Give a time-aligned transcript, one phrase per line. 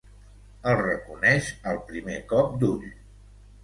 [0.71, 2.95] El reconeix al primer cop d'ull.